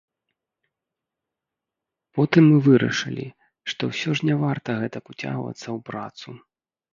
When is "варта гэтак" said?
4.45-5.03